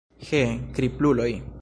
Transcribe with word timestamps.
He, 0.29 0.39
kripluloj! 0.79 1.33